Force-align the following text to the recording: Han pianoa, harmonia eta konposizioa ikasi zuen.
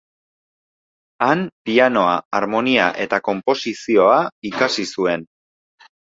Han 1.25 1.43
pianoa, 1.69 2.15
harmonia 2.39 2.87
eta 3.05 3.21
konposizioa 3.29 4.17
ikasi 4.53 4.89
zuen. 4.97 5.29